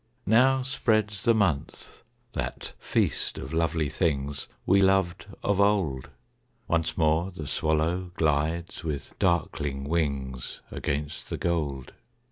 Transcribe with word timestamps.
Now 0.25 0.63
spreads 0.63 1.21
the 1.21 1.35
month 1.35 2.01
that 2.31 2.73
feast 2.79 3.37
of 3.37 3.53
lovely 3.53 3.87
things 3.87 4.47
We 4.65 4.81
loved 4.81 5.27
of 5.43 5.59
old. 5.59 6.09
Once 6.67 6.97
more 6.97 7.29
the 7.29 7.45
swallow 7.45 8.09
glides 8.15 8.83
with 8.83 9.13
darkling 9.19 9.83
wings 9.83 10.61
Against 10.71 11.29
the 11.29 11.37
gold. 11.37 11.93